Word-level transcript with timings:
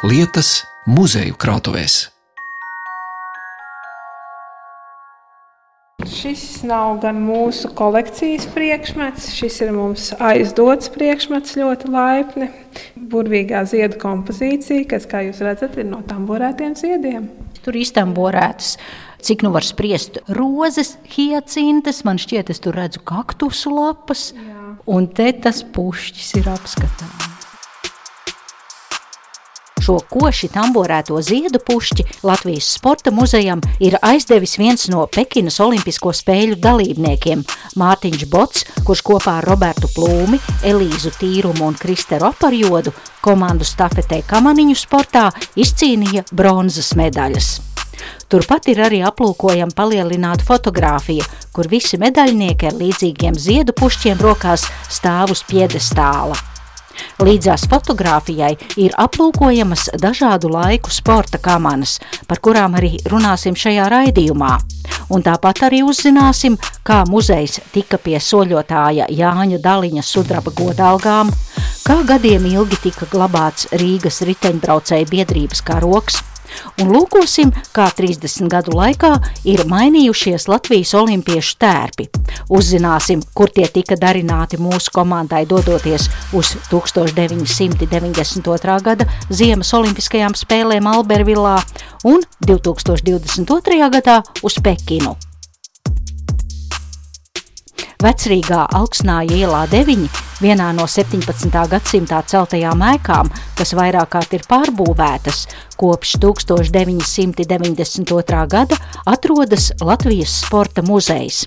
lietas 0.00 0.62
muzeju 0.88 1.36
krātuvēs. 1.36 2.06
Šis 6.08 6.62
nav 6.64 6.96
gan 7.02 7.18
mūsu 7.20 7.68
kolekcijas 7.76 8.46
priekšmets, 8.54 9.28
šis 9.36 9.58
ir 9.66 9.74
mums 9.76 10.06
aizdots 10.16 10.88
priekšmets 10.94 11.58
ļoti 11.60 11.92
laipni. 11.92 12.48
Burvīgā 13.12 13.60
ziedu 13.68 14.00
kompozīcija, 14.00 14.86
kas, 14.88 15.04
kā 15.10 15.20
jūs 15.26 15.42
redzat, 15.44 15.76
ir 15.76 15.90
no 15.90 16.00
tamborētiem 16.08 16.72
ziediem. 16.80 17.28
Tur 17.60 17.76
iztamborētas, 17.76 18.78
cik 19.20 19.44
nu 19.44 19.52
var 19.52 19.68
spriest, 19.68 20.22
rozes, 20.32 20.94
hiacintas, 21.12 22.00
man 22.08 22.20
šķiet, 22.22 22.54
es 22.54 22.64
tur 22.64 22.80
redzu 22.80 23.04
kaktusu 23.04 23.74
lapas, 23.76 24.30
Jā. 24.32 24.78
un 24.88 25.12
te 25.12 25.28
tas 25.44 25.60
pušķis 25.76 26.38
ir 26.40 26.48
apskatāms. 26.56 27.29
Šo 29.80 29.96
koši 30.12 30.50
tamborēto 30.52 31.16
ziedu 31.24 31.58
pušķi 31.64 32.04
Latvijas 32.28 32.66
Sporta 32.76 33.12
muzejam 33.16 33.62
ir 33.80 33.96
aizdevis 34.04 34.58
viens 34.60 34.88
no 34.92 35.06
Pekinas 35.08 35.56
Olimpisko 35.64 36.12
spēļu 36.12 36.58
dalībniekiem- 36.60 37.44
Mārtiņš 37.80 38.26
Bots, 38.28 38.66
kurš 38.84 39.02
kopā 39.02 39.38
ar 39.38 39.48
Robertu 39.48 39.88
Plūmi, 39.96 40.40
Elīzu 40.62 41.14
Tīrumu 41.16 41.64
un 41.64 41.74
Kristeru 41.80 42.28
Aparjodu 42.28 42.92
komandu 43.20 43.64
stafetē 43.64 44.22
kamaniņu 44.26 44.76
sportā 44.76 45.30
izcīnīja 45.56 46.26
bronzas 46.32 46.92
medaļas. 46.92 47.60
Turpat 48.28 48.68
ir 48.68 48.78
arī 48.84 49.00
aplūkojama 49.04 49.74
palielināta 49.74 50.44
fotografija, 50.44 51.24
kur 51.52 51.68
visi 51.68 51.98
medaļnieki 51.98 52.68
ar 52.68 52.78
līdzīgiem 52.78 53.34
ziedu 53.34 53.72
pušķiem 53.72 54.20
rokās 54.20 54.68
stāv 54.88 55.32
uz 55.34 55.42
piedestāla. 55.48 56.36
Līdzās 57.20 57.66
fotografijai 57.70 58.54
ir 58.80 58.94
aplūkojamas 58.98 59.90
dažādu 60.00 60.50
laiku 60.52 60.92
sporta 60.92 61.38
kamanas, 61.42 61.98
par 62.28 62.40
kurām 62.40 62.78
arī 62.78 62.96
runāsim 63.12 63.56
šajā 63.58 63.88
raidījumā. 63.92 64.56
Un 65.10 65.24
tāpat 65.26 65.64
arī 65.66 65.82
uzzināsim, 65.82 66.56
kā 66.86 67.02
muzejs 67.10 67.58
tika 67.74 67.98
pie 67.98 68.18
soļotāja 68.22 69.08
Jāņa 69.10 69.58
Daliņa 69.62 70.04
sudraba 70.06 70.54
godalgām, 70.54 71.32
kā 71.84 72.00
gadiem 72.06 72.46
ilgi 72.52 72.78
tika 72.88 73.08
glabāts 73.10 73.68
Rīgas 73.74 74.22
riteņbraucēju 74.28 75.10
biedrības 75.10 75.64
karoks, 75.66 76.20
un 76.82 76.86
lūkosim, 76.94 77.48
kā 77.76 77.86
30 77.96 78.48
gadu 78.50 78.70
laikā 78.76 79.12
ir 79.48 79.60
mainījušies 79.70 80.48
Latvijas 80.50 80.94
olimpiešu 80.98 81.54
tērpi. 81.60 82.04
Uzzināsim, 82.50 83.22
kur 83.34 83.48
tie 83.54 83.66
tika 83.70 83.96
darināti 84.00 84.56
mūsu 84.60 84.90
komandai 84.94 85.46
dodoties 85.46 86.08
uz 86.36 86.54
1992. 86.70 88.82
gada 88.82 89.04
Ziemas 89.30 89.74
Olimpiskajām 89.76 90.34
spēlēm 90.38 90.86
Albervillā 90.90 91.62
un 92.04 92.20
2022. 92.46 93.90
gadā 93.96 94.22
uz 94.42 94.54
Pekinu. 94.62 95.16
Vecrīgā 98.00 98.66
Alksnāja 98.72 99.36
ielā 99.42 99.66
9, 99.68 100.08
vienā 100.40 100.72
no 100.76 100.86
17. 100.88 101.68
gadsimtā 101.70 102.22
celtajām 102.26 102.82
ēkām, 102.94 103.30
kas 103.58 103.74
vairāk 103.76 104.08
kārt 104.14 104.32
ir 104.36 104.42
pārbūvētas, 104.48 105.38
kopš 105.80 106.10
1992. 106.22 108.46
gada 108.50 108.76
atrodas 109.08 109.72
Latvijas 109.80 110.32
Sporta 110.44 110.82
muzejs. 110.86 111.46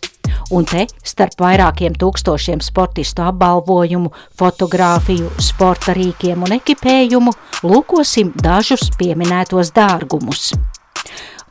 Un 0.54 0.66
te, 0.70 0.86
starp 1.06 1.42
vairākiem 1.42 1.94
tūkstošiem 2.00 2.60
sportistu 2.64 3.22
apbalvojumu, 3.26 4.10
fotografiju, 4.40 5.28
sporta 5.42 5.94
rīkiem 5.98 6.44
un 6.46 6.52
ekipējumu, 6.60 7.32
lūkosim 7.66 8.28
dažus 8.44 8.84
pieminētos 9.00 9.68
dārgumus 9.76 10.44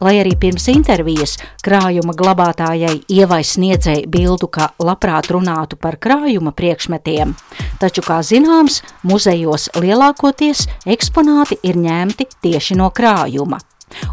lai 0.02 0.18
arī 0.20 0.34
pirms 0.38 0.68
intervijas 0.72 1.36
krājuma 1.64 2.14
glabātājai 2.18 2.98
Ievai 3.12 3.42
sniedzēja 3.46 4.08
bildu, 4.10 4.48
ka 4.50 4.72
labprāt 4.82 5.30
runātu 5.32 5.78
par 5.80 5.98
krājuma 6.02 6.54
priekšmetiem. 6.56 7.36
Taču, 7.80 8.04
kā 8.06 8.20
zināms, 8.26 8.82
muzejos 9.06 9.70
lielākoties 9.78 10.66
eksponāti 10.86 11.60
ir 11.62 11.78
ņemti 11.78 12.28
tieši 12.42 12.78
no 12.80 12.90
krājuma. 12.90 13.62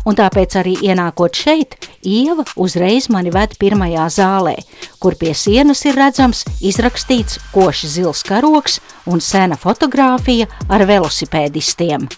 Un 0.08 0.18
tāpēc 0.20 0.58
arī 0.60 0.76
ienākot 0.90 1.36
šeit, 1.40 1.78
Ieva 2.04 2.46
uzreiz 2.60 3.10
mani 3.12 3.32
ved 3.36 3.58
pirmajā 3.60 4.06
zālē, 4.16 4.56
kur 5.00 5.16
pie 5.20 5.34
sienas 5.36 5.84
ir 5.88 6.00
redzams 6.00 6.46
izrakstīts 6.60 7.40
koši 7.56 7.92
zils 7.98 8.24
karoks 8.28 8.80
un 9.08 9.24
sena 9.24 9.60
fotografija 9.60 10.48
ar 10.70 10.88
velosipēdistiem. 10.88 12.10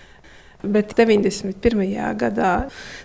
Bet 0.61 0.94
91. 0.94 1.81
gadā 2.22 2.51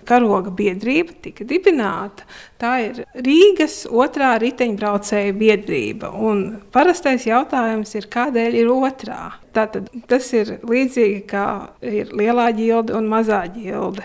karoga 0.08 0.50
biedrība 0.52 1.14
tika 1.24 1.46
dibināta. 1.48 2.26
Tā 2.60 2.72
ir 2.84 3.00
Rīgas 3.24 3.84
otrā 3.88 4.34
riteņbraucēju 4.42 5.36
biedrība. 5.40 6.12
Un 6.12 6.44
parastais 6.72 7.24
jautājums 7.28 7.94
ir, 7.96 8.10
kādēļ 8.12 8.60
ir 8.60 8.72
otrā? 8.72 9.20
Tātad, 9.56 9.88
tas 10.08 10.28
ir 10.36 10.58
līdzīgi 10.68 11.22
kā 11.30 11.46
ir 11.80 12.12
lielā 12.12 12.50
ģilde 12.56 12.96
un 12.96 13.08
mazā 13.08 13.42
ģilde. 13.54 14.04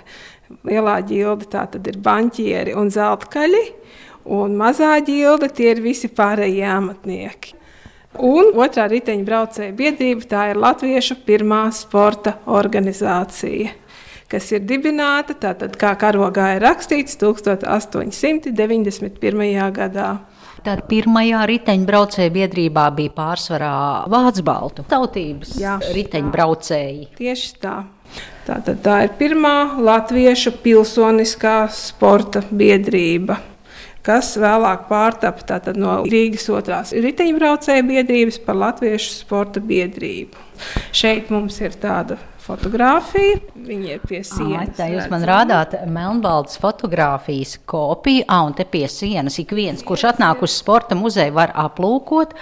Lielā 0.68 0.98
ģilde 1.08 1.68
ir 1.92 2.00
banķieri 2.04 2.76
un 2.76 2.92
zeltkaļi, 2.92 3.64
un 4.32 4.56
mazā 4.60 4.94
ģilde 5.04 5.52
tie 5.56 5.74
ir 5.76 5.84
visi 5.84 6.12
pārējie 6.12 6.68
amatnieki. 6.72 7.58
Un 8.20 8.50
otrā 8.60 8.90
riteņbraucēja 8.92 9.72
biedrība 9.76 10.26
tā 10.28 10.50
ir 10.52 10.58
Latviešu 10.60 11.16
pirmā 11.24 11.72
sporta 11.72 12.34
organizācija, 12.52 13.72
kas 14.32 14.52
ir 14.52 14.62
dibināta, 14.68 15.34
tātad 15.40 15.78
kā 15.80 15.96
karogā 16.00 16.56
ir 16.58 16.62
rakstīts 16.66 17.18
1891. 17.22 19.72
gadā. 19.72 20.20
Tad 20.62 20.86
pirmajā 20.92 21.46
riteņbraucēju 21.50 22.32
biedrībā 22.36 22.84
bija 22.94 23.10
pārsvarā 23.16 24.06
vācu 24.12 24.44
baltu 24.46 24.84
tautības 24.92 25.56
Jā, 25.58 25.80
riteņbraucēji. 25.96 27.08
Tieši 27.18 27.50
tā. 27.64 27.76
Tātad 28.46 28.78
tā 28.84 28.96
ir 29.08 29.12
pirmā 29.18 29.80
latviešu 29.82 30.52
pilsoniskā 30.62 31.66
sporta 31.74 32.44
biedrība 32.52 33.51
kas 34.06 34.34
vēlāk 34.42 34.88
pārtapa 34.90 35.76
no 35.78 36.02
Rīgas 36.10 36.48
otrās 36.54 36.94
riteņbraucēju 36.96 37.88
biedrības 37.88 38.42
par 38.46 38.60
Latviešu 38.62 39.14
sporta 39.20 39.64
biedrību. 39.64 40.50
Šeit 40.96 41.32
mums 41.34 41.58
ir 41.62 41.76
tāda 41.82 42.18
fotografija. 42.42 43.40
Viņi 43.56 43.94
ir 43.96 44.02
pie 44.08 44.24
sienas. 44.26 44.74
Tā 44.78 44.90
jūs 44.92 45.10
man 45.12 45.26
rādāt 45.28 45.78
melnbaldas 45.90 46.60
fotografijas 46.62 47.58
kopiju, 47.70 48.26
ah, 48.28 48.46
un 48.48 48.58
te 48.58 48.66
pie 48.66 48.88
sienas 48.92 49.40
ik 49.42 49.54
viens, 49.58 49.86
kurš 49.86 50.10
atnāk 50.14 50.44
uz 50.46 50.58
sporta 50.58 50.98
muzeju, 50.98 51.38
var 51.38 51.54
aplūkot. 51.68 52.36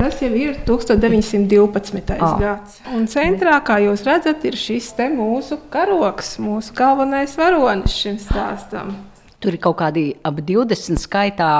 Tas 0.00 0.16
jau 0.22 0.30
ir 0.32 0.54
1912. 0.64 2.14
Ah. 2.24 2.38
gads. 2.40 2.78
Un 2.94 3.04
centrā, 3.10 3.58
kā 3.66 3.80
jūs 3.84 4.06
redzat, 4.06 4.46
ir 4.48 4.56
šis 4.56 4.94
mūsu 5.12 5.58
karoks, 5.72 6.38
mūsu 6.40 6.72
galvenais 6.78 7.36
varonis 7.36 7.98
šim 7.98 8.16
stāstam. 8.22 8.94
Tur 9.40 9.56
ir 9.56 9.62
kaut 9.62 9.78
kādi 9.80 10.10
ap 10.26 10.42
20 10.44 11.00
skaitā 11.00 11.50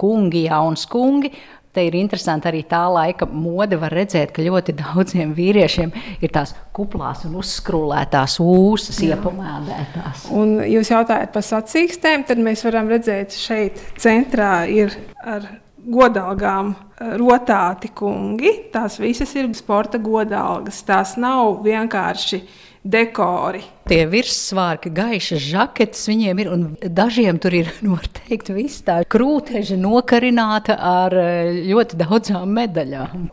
kungi, 0.00 0.46
jauns 0.46 0.86
kungi. 0.88 1.32
Te 1.76 1.82
ir 1.84 1.92
interesanti 1.98 2.48
arī 2.48 2.62
tā 2.64 2.86
laika 2.88 3.26
mode. 3.28 3.76
Var 3.76 3.92
redzēt, 3.92 4.30
ka 4.32 4.40
ļoti 4.40 4.72
daudziem 4.78 5.34
vīriešiem 5.36 5.92
ir 6.24 6.32
tās 6.32 6.54
kuplās 6.76 7.26
un 7.28 7.34
uzskrūlētās 7.36 8.38
ūsas, 8.40 9.02
iepamēdētās. 9.04 10.30
Un 10.32 10.56
jūs 10.64 10.94
jautājat 10.94 11.36
par 11.36 11.44
sacīkstēm, 11.44 12.24
tad 12.30 12.40
mēs 12.40 12.64
varam 12.64 12.88
redzēt 12.94 13.36
šeit 13.36 13.84
centrā 14.00 14.64
ir 14.72 14.96
ar 15.20 15.44
godalgām 15.86 16.72
eh, 16.72 17.12
rotāti 17.20 17.92
kungi. 17.94 18.52
Tās 18.72 18.96
visas 19.02 19.34
ir 19.36 19.52
sporta 19.58 20.00
godalgas. 20.02 20.80
Tās 20.86 21.16
nav 21.20 21.60
vienkārši 21.66 22.40
dekori. 22.86 23.62
Tie 23.90 24.02
virssvārki, 24.10 24.90
gaišas 24.94 25.42
žaketes 25.42 26.06
viņiem 26.10 26.42
ir, 26.42 26.50
un 26.52 26.66
dažiem 26.82 27.40
tur 27.42 27.54
ir 27.58 27.72
noteikti 27.86 28.56
viss 28.56 28.84
tā 28.86 29.00
krūteža 29.08 29.78
nokarināta 29.80 30.78
ar 30.78 31.16
eh, 31.20 31.64
ļoti 31.66 32.00
daudzām 32.02 32.54
medaļām. 32.60 33.26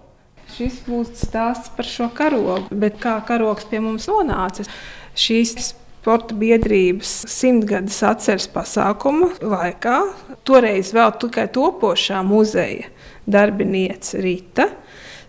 Šis 0.53 0.83
būs 0.85 1.15
stāsts 1.23 1.71
par 1.73 1.87
šo 1.89 2.11
karogu, 2.13 2.67
bet 2.77 2.99
kā 3.01 3.15
karogs 3.25 3.65
pie 3.69 3.79
mums 3.81 4.05
nonāca. 4.11 4.67
Šīs 5.17 5.55
sporta 6.03 6.35
biedrības 6.37 7.23
simtgades 7.31 7.97
atceres 8.05 8.45
pasākuma 8.51 9.31
laikā, 9.41 10.01
toreiz 10.45 10.91
vēl 10.93 11.15
tikai 11.21 11.47
topošā 11.55 12.21
muzeja 12.27 12.91
darbiniece 13.25 14.21
Rīta 14.21 14.67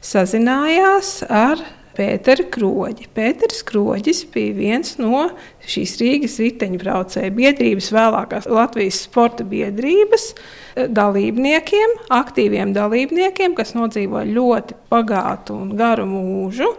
sazinājās 0.05 1.23
ar 1.31 1.63
Pētera 1.95 2.45
Kroģi. 2.51 3.07
Pēters 3.15 3.63
Kroģis 3.67 4.25
bija 4.35 4.55
viens 4.57 4.97
no 4.99 5.29
šīs 5.71 5.95
Rīgas 6.01 6.37
riteņbraucēju 6.43 7.35
biedrības, 7.37 7.91
vēlākās 7.95 8.49
Latvijas 8.51 9.05
sporta 9.07 9.47
biedrības 9.49 10.29
eh, 10.35 10.89
dalībniekiem, 10.91 11.97
aktīviem 12.15 12.75
dalībniekiem, 12.77 13.57
kas 13.59 13.75
nodzīvoja 13.79 14.27
ļoti 14.35 14.79
bagātu 14.93 15.59
un 15.63 15.75
garu 15.79 16.09
mūžu. 16.11 16.71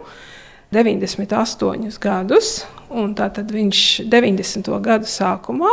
98 0.74 2.00
gadus, 2.02 2.56
un 2.90 3.14
tātad 3.16 3.52
viņš 3.54 3.82
90. 4.10 4.72
gadu 4.82 5.08
sākumā 5.08 5.72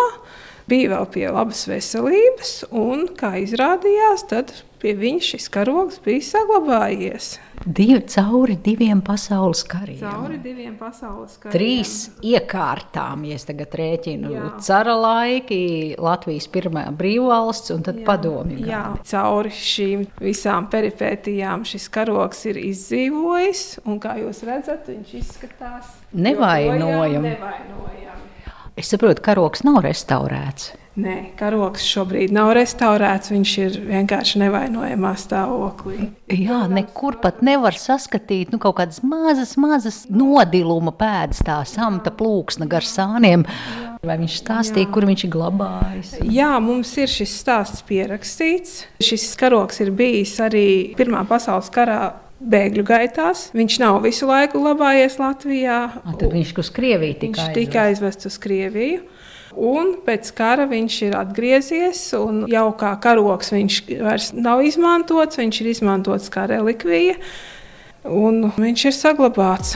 bija 0.70 0.94
vēl 0.94 1.08
pie 1.12 1.26
labas 1.34 1.66
veselības, 1.68 2.52
un, 2.72 3.08
kā 3.18 3.34
izrādījās, 3.42 4.28
tad 4.30 4.54
pie 4.84 4.94
viņa 5.00 5.24
šis 5.32 5.50
karogs 5.54 6.02
bija 6.04 6.24
saglabājies. 6.28 7.38
Divi 7.64 8.02
cauri 8.12 8.58
diviem 8.60 9.00
pasaules 9.06 9.62
kariem. 9.72 10.02
Cauri 10.02 10.40
diviem 10.44 10.74
pasaules 10.76 11.38
kariem. 11.40 11.54
Trīs 11.56 11.94
iekārtām, 12.26 13.24
ja 13.30 13.38
es 13.40 13.48
tagad 13.48 13.78
rēķinu, 13.80 14.34
Jā. 14.34 14.50
cara 14.68 14.98
laiki, 15.00 15.62
Latvijas 16.04 16.50
pirmā 16.52 16.84
brīvvalsts 17.00 17.72
un 17.76 17.88
tad 17.88 18.04
padomju. 18.04 18.60
Jā, 18.68 18.84
cauri 19.08 19.54
šīm 19.56 20.04
visām 20.20 20.68
peripētijām 20.74 21.64
šis 21.70 21.88
karogs 21.94 22.44
ir 22.52 22.60
izdzīvojis, 22.66 23.66
un 23.88 24.04
kā 24.04 24.18
jūs 24.20 24.44
redzat, 24.50 24.92
viņš 24.92 25.18
izskatās 25.24 25.96
nevainojami. 26.12 27.38
Es 28.76 28.90
saprotu, 28.92 29.22
ka 29.22 29.32
karogs 29.32 29.64
nav 29.64 29.84
restaurēts. 29.86 30.74
Nē, 30.94 31.34
karoks 31.40 31.88
šobrīd 31.90 32.30
nav 32.36 32.52
restaurēts. 32.54 33.32
Viņš 33.34 33.54
ir 33.64 33.78
vienkārši 33.88 34.44
nevainojamā 34.44 35.16
stāvoklī. 35.18 36.12
Jā, 36.30 36.60
nekur 36.70 37.18
pat 37.24 37.42
nevar 37.46 37.74
saskatīt 37.82 38.54
nu, 38.54 38.60
kaut 38.62 38.78
kādas 38.78 39.02
mazas, 39.02 39.56
mazas 39.58 40.04
nodiluma 40.14 40.94
pēdas, 40.94 41.42
tā 41.46 41.58
samta 41.66 42.14
plūksna 42.14 42.70
gar 42.70 42.86
sāniem. 42.86 43.48
Vai 44.06 44.20
viņš 44.20 44.36
stāstīja, 44.44 44.92
kur 44.94 45.08
viņš 45.10 45.26
ir 45.26 45.32
glabājis? 45.34 46.14
Jā, 46.30 46.52
mums 46.62 46.92
ir 47.00 47.10
šis 47.10 47.34
stāsts 47.42 47.82
pierakstīts. 47.88 48.84
Šis 49.02 49.32
karoks 49.40 49.82
ir 49.82 49.94
bijis 49.98 50.36
arī 50.44 50.68
Pirmā 51.00 51.24
pasaules 51.26 51.72
karā 51.74 52.12
bēgļu 52.44 52.84
gaitās. 52.86 53.48
Viņš 53.56 53.80
nav 53.82 54.02
visu 54.04 54.28
laiku 54.30 54.62
glabājies 54.62 55.18
Latvijā. 55.22 55.80
A, 56.04 56.16
tad 56.20 56.36
viņš 56.36 56.54
uz 56.60 56.72
Krieviju 56.76 57.18
tika 57.22 57.48
aizvests. 57.48 57.58
Tika 57.58 57.88
aizvests 57.88 58.30
uz 58.30 58.38
Krieviju. 58.44 59.02
Un 59.54 59.96
pēc 60.06 60.32
kara 60.38 60.66
viņš 60.70 61.00
ir 61.08 61.16
atgriezies, 61.18 62.02
un 62.18 62.44
jau 62.52 62.68
kā 62.80 62.96
karoks 63.04 63.54
viņš 63.54 63.80
vairs 64.02 64.32
nav 64.34 64.64
izmantots, 64.66 65.38
viņš 65.38 65.62
ir 65.62 65.72
izmantots 65.76 66.32
kā 66.34 66.48
relikvija, 66.50 67.20
un 68.10 68.48
viņš 68.58 68.86
ir 68.90 68.96
saglabāts. 68.98 69.76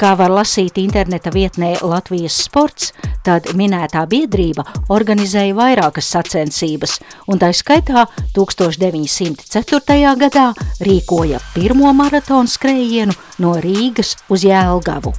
Kā 0.00 0.14
var 0.16 0.32
lasīt 0.32 0.78
interneta 0.80 1.28
vietnē 1.28 1.74
Latvijas 1.84 2.38
sports, 2.46 2.94
tad 3.20 3.50
minētā 3.52 4.06
biedrība 4.08 4.64
organizēja 4.88 5.52
vairākas 5.58 6.08
sacensības, 6.14 6.96
un 7.28 7.36
tā 7.42 7.52
skaitā 7.52 8.06
1904. 8.32 10.16
gadā 10.24 10.46
rīkoja 10.80 11.42
pirmo 11.52 11.92
maratonu 11.92 12.48
skrējienu 12.48 13.18
no 13.44 13.58
Rīgas 13.60 14.16
uz 14.32 14.48
Jēlgavu. 14.48 15.12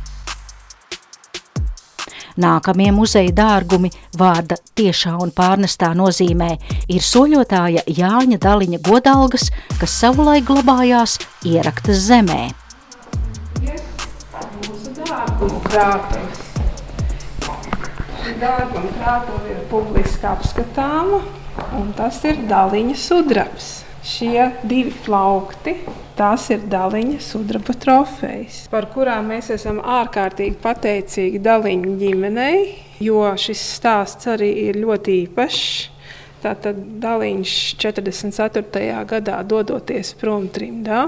Nākamie 2.39 2.92
muzeja 2.95 3.33
dārgumi 3.36 3.92
vārda 4.18 4.60
tiešā 4.75 5.18
un 5.19 5.33
pārnestā 5.36 5.92
nozīmē 5.98 6.54
ir 6.88 7.04
soļotāja 7.04 7.83
Jāņa 7.88 8.39
Daliņa 8.42 8.81
godalgas, 8.88 9.50
kas 9.80 10.00
savulaik 10.04 10.48
glabājās 10.48 11.19
ieraktas 11.45 12.07
zemē 12.07 12.44
dārguma 15.12 15.60
krātuves. 15.66 16.42
Šī 18.22 18.34
dārguma 18.42 18.92
krātuve 18.98 19.54
ir 19.54 19.62
publiski 19.72 20.27
apskatāma, 20.30 21.22
un 21.80 21.94
tas 21.98 22.19
ir 22.30 22.44
daliņa 22.50 22.98
sudrabs. 23.01 23.72
Šie 24.01 24.48
divi 24.65 24.92
plaukti, 25.06 25.75
tās 26.18 26.48
ir 26.50 26.63
daliņa 26.69 27.19
sudraba 27.21 27.75
trofejas, 27.77 28.63
par 28.71 28.88
kurām 28.89 29.30
mēs 29.30 29.51
esam 29.53 29.77
ārkārtīgi 29.77 30.57
pateicīgi 30.63 31.42
daliņu 31.45 31.94
ģimenei, 32.01 32.63
jo 33.06 33.21
šis 33.38 33.62
stāsts 33.77 34.30
arī 34.33 34.50
ir 34.65 34.81
ļoti 34.81 35.18
īpašs. 35.27 35.68
Tātad 36.42 36.80
Daliņš 36.98 37.51
44. 37.77 38.86
gadā 39.06 39.44
dodoties 39.45 40.15
prom 40.18 40.48
trimdā 40.50 41.03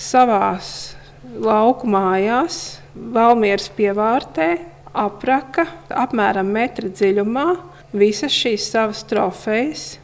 savās 0.00 0.94
lauku 1.36 1.90
mājās 1.92 2.78
Valmieras 2.96 3.68
pievārtē 3.76 4.48
apraka 4.96 5.66
apmēram 5.92 6.48
metra 6.56 6.88
dziļumā 6.88 7.46
visas 7.92 8.32
šīs 8.32 8.70
savas 8.72 9.04
trofejas, 9.08 9.98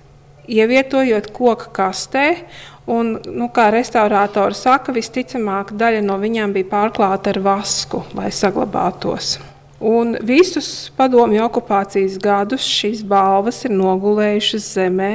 ievietojot 0.49 1.31
koku 1.35 1.73
kastē. 1.75 2.45
Un, 2.91 3.15
nu, 3.33 3.49
kā 3.49 3.71
restaurātori 3.73 4.55
saka, 4.59 4.93
visticamāk, 4.93 5.73
daļa 5.81 6.03
no 6.05 6.19
viņām 6.21 6.53
bija 6.53 6.69
pārklāta 6.69 7.33
ar 7.33 7.41
vasku, 7.45 8.03
lai 8.13 8.29
saglabātos. 8.29 9.39
Un 9.85 10.17
visus 10.25 10.91
padomju 10.97 11.43
okupācijas 11.47 12.19
gadus 12.23 12.65
šīs 12.69 13.03
balvas 13.09 13.65
ir 13.65 13.73
nogulējušas 13.77 14.69
zemē. 14.77 15.13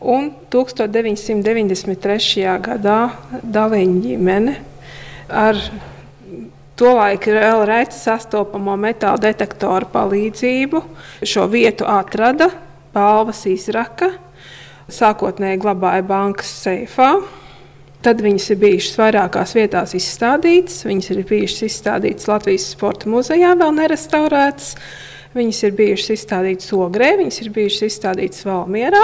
Un 0.00 0.30
1993. 0.52 2.48
gadā 2.64 3.00
Daliņa 3.44 4.00
ģimene 4.06 4.56
ar 5.28 5.60
Tolaik 6.80 7.26
vēl 7.28 7.66
reti 7.68 7.92
sastopamo 7.92 8.72
metāla 8.80 9.20
detektoru 9.20 9.84
palīdzību 9.92 10.80
šo 11.28 11.44
vietu 11.52 11.84
atrada, 11.84 12.48
balvas 12.94 13.42
izraka, 13.50 14.08
sākotnēji 14.94 15.60
glabāja 15.62 16.04
bankas 16.06 16.50
seifā. 16.64 17.12
Tad 18.00 18.22
viņas 18.24 18.46
ir 18.54 18.60
bijušas 18.62 18.96
vairākās 18.96 19.54
vietās 19.58 19.92
izstādītas. 19.98 20.78
Viņas 20.88 21.10
ir 21.12 21.22
bijušas 21.28 21.66
izstādītas 21.68 22.28
Latvijas 22.30 22.70
Sporta 22.72 23.10
muzejā, 23.12 23.52
vēl 23.60 23.74
nerestaurētas. 23.76 24.74
Viņas 25.36 25.62
ir 25.68 25.74
bijušas 25.78 26.14
izstādītas 26.16 26.72
Ogrē, 26.74 27.12
viņas 27.20 27.42
ir 27.44 27.50
bijušas 27.54 27.90
izstādītas 27.90 28.46
Valmierā. 28.48 29.02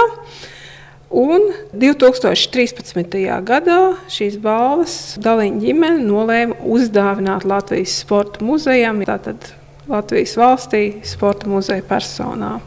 Un 1.07 1.45
2013. 1.71 3.21
gadā 3.47 3.77
šīs 4.11 4.41
balvas 4.43 4.97
Daliņa 5.23 5.61
ģimene 5.61 6.03
nolēma 6.03 6.57
uzdāvināt 6.67 7.45
Latvijas 7.47 8.01
Sporta 8.01 8.43
muzejam, 8.43 9.05
tātad 9.07 9.53
Latvijas 9.87 10.33
valstī 10.35 10.81
sporta 11.07 11.47
muzeja 11.47 11.85
personā. 11.87 12.57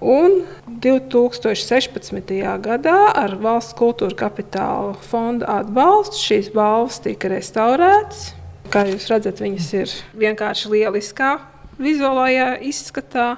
Un 0.00 0.46
2016. 0.80 2.30
gadā 2.64 2.98
ar 3.12 3.34
valsts 3.36 3.76
kultūra 3.76 4.16
kapitāla 4.16 4.94
fonda 5.04 5.44
atbalstu 5.60 6.16
šīs 6.16 6.48
balvas 6.54 7.02
tika 7.04 7.28
restaurētas. 7.28 8.30
Kā 8.72 8.86
jūs 8.88 9.10
redzat, 9.12 9.42
viņas 9.44 9.66
ir 9.76 9.92
vienkārši 10.22 10.72
lieliskā 10.72 11.34
vizuālajā 11.76 12.54
izskatā. 12.64 13.34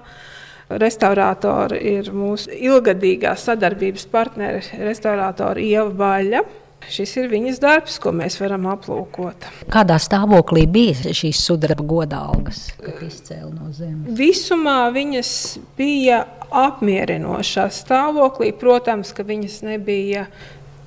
Restaurātori 0.71 1.81
ir 1.99 2.13
mūsu 2.15 2.55
ilgadīgā 2.55 3.35
sadarbības 3.37 4.07
partneri, 4.13 4.63
restaurātori 4.87 5.67
Ieva 5.75 5.91
Baļa. 5.99 6.45
Šis 6.91 7.15
ir 7.21 7.29
viņas 7.31 7.61
darbs, 7.63 7.99
ko 8.03 8.13
mēs 8.17 8.39
varam 8.41 8.67
aplūkot. 8.73 9.47
Kādā 9.73 9.99
stāvoklī 10.03 10.65
bija 10.71 11.15
šīs 11.15 11.43
sudraba 11.47 11.85
godalgas, 11.87 12.67
kad 12.81 13.03
izcēla 13.07 13.53
no 13.53 13.71
zemes? 13.77 14.17
Visumā 14.19 14.81
viņas 14.95 15.35
bija 15.79 16.25
apmierinošā 16.53 17.69
stāvoklī. 17.73 18.53
Protams, 18.59 19.15
ka 19.17 19.25
viņas 19.27 19.63
nebija 19.67 20.27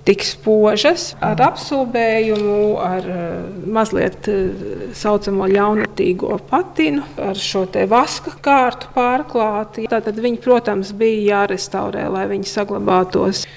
tik 0.06 0.22
spožas, 0.22 1.14
ar 1.24 1.40
apsūdzējumu, 1.48 2.58
ar 2.78 3.08
eh, 3.10 3.30
mazliet 3.74 4.30
eh, 4.30 4.66
saucamo 4.94 5.48
ļaunatīgo 5.50 6.38
patinu, 6.50 7.06
ar 7.18 7.40
šo 7.40 7.66
vaska 7.90 8.36
kārtu 8.46 8.92
pārklāti. 8.96 9.88
Tad 9.90 10.12
viņi, 10.14 10.42
protams, 10.44 10.94
bija 10.94 11.42
jārestaurē, 11.42 12.06
lai 12.14 12.28
viņi 12.30 12.52
saglabātos. 12.52 13.48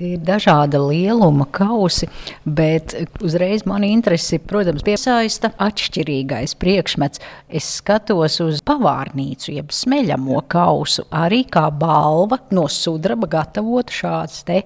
Tie 0.00 0.14
ir 0.16 0.20
dažāda 0.24 0.78
lieluma 0.80 1.44
kausi, 1.52 2.06
bet 2.48 2.94
uzreiz 3.20 3.66
man 3.68 3.82
interesi, 3.84 4.38
protams, 4.40 4.80
piesaista 4.80 5.50
atšķirīgais 5.60 6.54
priekšmets. 6.56 7.20
Es 7.52 7.66
skatos 7.82 8.38
uz 8.40 8.62
pavārnīcu, 8.64 9.50
jeb 9.58 9.74
smeļamo 9.76 10.40
kausu, 10.48 11.04
arī 11.12 11.42
kā 11.52 11.66
balva 11.68 12.38
no 12.56 12.64
sudraba 12.72 13.28
gatavot 13.28 13.92
šāds 13.92 14.40
te 14.48 14.62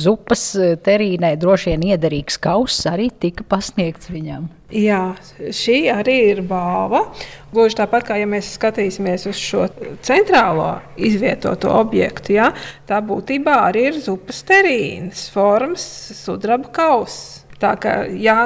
zupas 0.00 0.46
terīnē 0.88 1.34
droši 1.36 1.74
vien 1.74 1.84
iederīgs 1.90 2.40
kauss 2.40 2.88
arī 2.88 3.10
tika 3.20 3.44
pasniegts 3.52 4.08
viņam. 4.08 4.48
Jā, 4.70 5.16
šī 5.50 5.88
arī 5.90 6.16
ir 6.30 6.40
balva. 6.46 7.02
Gluži 7.50 7.80
tāpat 7.80 8.04
kā 8.06 8.18
ja 8.20 8.28
mēs 8.30 8.52
skatīsimies 8.54 9.26
uz 9.26 9.38
šo 9.40 9.64
centrālo 10.06 10.76
izvietoto 10.94 11.72
objektu, 11.74 12.36
ja, 12.36 12.52
tā 12.86 13.00
būtībā 13.02 13.56
arī 13.66 13.88
ir 13.90 13.98
zupas 13.98 14.44
terīnas 14.46 15.26
formas, 15.34 15.82
sudraba 16.20 16.70
kausa. 16.70 17.40
Tā 17.60 17.74
kā 17.76 17.94
ja 18.16 18.36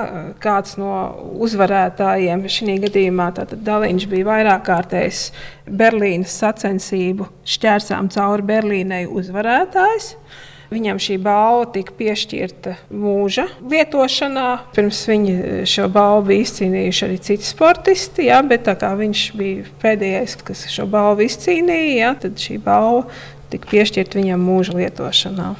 kāds 0.42 0.74
no 0.80 0.94
uzvarētājiem 1.44 2.40
šī 2.50 2.80
gadījumā 2.82 3.28
Daliņš 3.52 4.08
bija 4.10 4.26
vairāk 4.26 4.64
kārtējs 4.66 5.28
Berlīnas 5.70 6.34
sacensību 6.40 7.28
šķērsām 7.46 8.08
cauri 8.10 8.48
Berlīnai 8.48 9.04
uzvarētājs. 9.06 10.16
Viņam 10.74 10.98
šī 11.02 11.18
balva 11.22 11.68
tika 11.74 11.94
piešķirta 11.94 12.74
mūža 12.90 13.44
lietošanā. 13.70 14.46
Pirms 14.74 15.02
viņa 15.10 15.60
šo 15.70 15.86
balvu 15.92 16.26
bija 16.32 16.46
izcīnījuši 16.46 17.04
arī 17.06 17.18
citi 17.28 17.46
sportisti, 17.46 18.26
jā, 18.30 18.40
bet 18.48 18.66
tā 18.66 18.74
kā 18.80 18.90
viņš 18.98 19.22
bija 19.38 19.68
pēdējais, 19.84 20.38
kas 20.46 20.66
šo 20.72 20.88
balvu 20.90 21.28
izcīnīja, 21.28 21.94
jā, 22.00 22.10
tad 22.24 22.42
šī 22.42 22.58
balva 22.64 23.06
tika 23.52 23.70
piešķirta 23.70 24.18
viņam 24.18 24.48
mūža 24.48 24.74
lietošanā. 24.80 25.52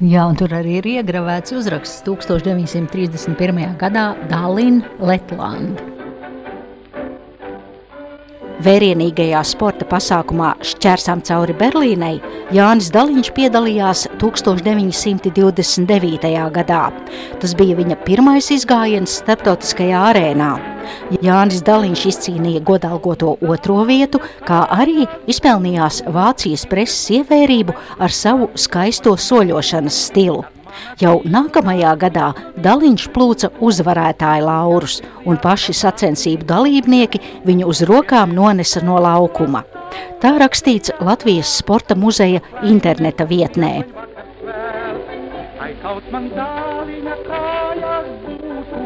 Jā, 0.00 0.24
un 0.24 0.38
tur 0.40 0.54
arī 0.56 0.78
ir 0.78 0.86
iegravēts 0.94 1.52
uzraksts 1.52 2.00
1931. 2.06 3.76
gadā 3.76 4.06
Dālina 4.30 4.88
Letlanda. 4.96 5.89
Vērienīgajā 8.60 9.40
sporta 9.48 9.86
pasākumā 9.88 10.50
Šķērsām 10.68 11.22
cauri 11.24 11.54
Berlīnai 11.56 12.18
Jānis 12.52 12.90
Daliņš 12.92 13.30
piedalījās 13.32 14.02
1929. 14.20 16.28
gadā. 16.58 16.82
Tas 17.40 17.54
bija 17.56 17.72
viņa 17.78 17.96
pirmais 18.04 18.50
izgājiens 18.52 19.16
starptautiskajā 19.22 20.02
arēnā. 20.10 20.50
Jānis 21.24 21.64
Daliņš 21.64 22.04
izcīnīja 22.12 22.60
godalgoto 22.68 23.40
otro 23.40 23.80
vietu, 23.88 24.20
kā 24.44 24.68
arī 24.76 25.08
izpelnījās 25.30 26.04
Vācijas 26.12 26.68
preses 26.68 27.08
ievērību 27.16 27.72
ar 27.96 28.12
savu 28.12 28.52
skaisto 28.60 29.16
soļošanas 29.16 29.96
stilu. 30.10 30.44
Jau 31.00 31.20
nākamajā 31.24 31.94
gadā 32.00 32.30
Daliņš 32.64 33.06
plūca 33.14 33.50
uzvarētāju 33.60 34.46
laurus, 34.46 35.00
un 35.24 35.40
paši 35.40 35.74
sacensību 35.76 36.48
dalībnieki 36.48 37.22
viņu 37.48 37.70
uz 37.70 37.84
rokām 37.88 38.34
nonesa 38.36 38.82
no 38.84 38.98
laukuma. 39.00 39.64
Tā 40.22 40.36
rakstīts 40.38 40.92
Latvijas 41.00 41.56
Sporta 41.60 41.96
muzeja 41.96 42.42
interneta 42.62 43.26
vietnē. 43.26 43.74
Kaut 45.80 46.04
man 46.12 46.26
dāvina 46.34 47.14
kājas 47.24 48.08
būtu, 48.20 48.80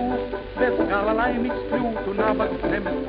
bez 0.61 0.77
gala 0.93 1.17
laimīgs 1.19 1.65
kļūtu 1.73 2.15
nabaga 2.21 2.71
zemes 2.71 3.04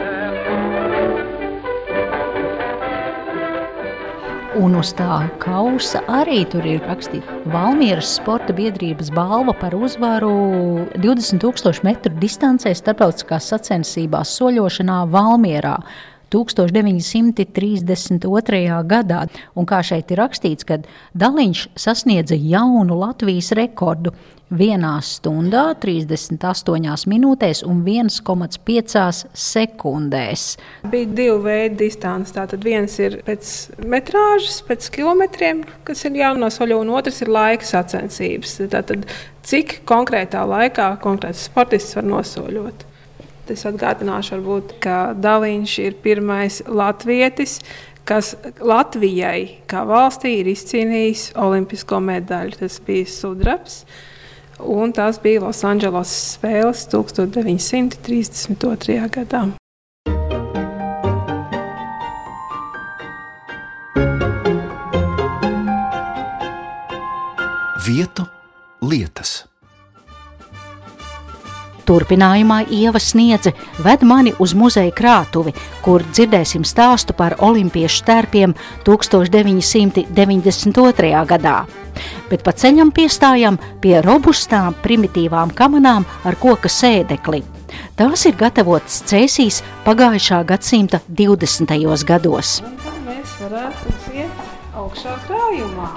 Un 4.56 4.72
uz 4.80 4.94
tā 4.96 5.26
kausa 5.44 6.00
arī 6.08 6.46
tur 6.48 6.64
ir 6.64 6.80
rakstīta 6.88 7.34
Valmieras 7.52 8.08
sporta 8.16 8.56
biedrības 8.56 9.10
balva 9.12 9.52
par 9.60 9.76
uzvaru 9.76 10.32
20,000 10.96 11.84
metru 11.84 12.16
distancē 12.22 12.72
starptautiskās 12.72 13.50
sacensībās 13.52 14.32
soļošanā 14.40 15.12
Valmierā. 15.12 15.76
1932. 16.32 18.84
gadā, 18.88 19.28
un 19.56 19.66
kā 19.68 19.84
šeit 19.86 20.12
ir 20.12 20.18
rakstīts, 20.24 20.64
kad 20.68 20.88
Daliņš 21.14 21.68
sasniedza 21.80 22.36
jaunu 22.40 22.96
Latvijas 23.04 23.52
rekordu 23.60 24.12
vienā 24.54 24.94
stundā, 25.06 25.74
38 25.82 27.08
minūtēs 27.10 27.64
un 27.66 27.82
1,5 27.86 29.24
sekundēs. 29.34 30.46
Bija 30.92 31.12
divi 31.18 31.38
veidi 31.46 31.80
distance. 31.86 32.34
Tātad 32.36 32.66
viens 32.66 32.98
ir 33.02 33.20
pēc 33.25 33.54
metrāžas, 33.86 34.62
pēc 34.68 34.90
kilometriem, 34.96 35.64
kas 35.88 36.06
ir 36.06 36.20
jānosoļo, 36.22 36.82
un 36.84 36.94
otrs 36.98 37.24
ir 37.25 37.34
laika 37.34 37.66
sacensības. 37.66 38.60
Tātad 38.74 39.08
cik 39.46 39.82
konkrētā 39.90 40.46
laikā 40.50 40.92
konkrēts 41.04 41.48
sportists 41.50 41.98
var 41.98 42.08
nosoļot. 42.10 42.86
Es 43.52 43.62
atgādināšu, 43.70 44.40
varbūt, 44.40 44.78
ka 44.82 45.14
Daliņš 45.22 45.74
ir 45.84 46.00
pirmais 46.02 46.64
latvietis, 46.66 47.60
kas 48.06 48.34
Latvijai 48.62 49.62
kā 49.70 49.84
valstī 49.86 50.40
ir 50.40 50.50
izcīnījis 50.50 51.32
olimpisko 51.42 52.00
medaļu. 52.02 52.58
Tas 52.64 52.80
bija 52.86 53.10
sudrabs. 53.10 53.84
Un 54.60 54.92
tās 54.96 55.20
bija 55.20 55.42
Losandželos 55.44 56.08
spēles 56.36 56.88
1932. 56.88 59.10
gadā. 59.12 59.50
Vietu 67.86 68.26
lietas. 68.82 69.46
Turpinājumā 71.86 72.66
Ieva 72.74 72.98
sniedze 72.98 73.54
ved 73.86 74.02
mani 74.02 74.34
uz 74.42 74.58
muzeja 74.58 74.90
krātuvi, 74.96 75.54
kur 75.86 76.02
dzirdēsim 76.16 76.66
stāstu 76.66 77.14
par 77.14 77.38
olimpiešu 77.46 78.02
tērpiem 78.08 78.56
1992. 78.88 81.14
gadā. 81.30 81.85
Bet 82.29 82.41
pa 82.46 82.53
ceļam 82.58 82.91
piestājam 82.96 83.60
pie 83.84 84.00
robustām 84.05 84.74
primitīvām 84.82 85.53
kamanām 85.55 86.08
ar 86.25 86.38
koka 86.41 86.72
sēdekli. 86.72 87.44
Tās 88.00 88.25
ir 88.29 88.36
gatavotas 88.39 89.01
cēsīs 89.10 89.62
pagājušā 89.86 90.41
gadsimta 90.48 91.01
20. 91.08 91.75
gados. 92.08 92.60
Mēs 93.05 93.38
varētu 93.41 93.94
iet 94.15 94.75
augšā 94.75 95.15
krājumā. 95.27 95.89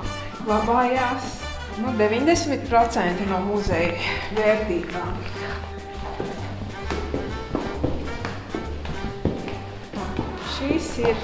Glabājās 0.44 1.34
nu, 1.82 1.92
90% 1.98 3.26
no 3.30 3.40
muzeja 3.46 3.94
vērtībām. 4.36 5.18
Šīs 10.58 10.88
ir 11.06 11.20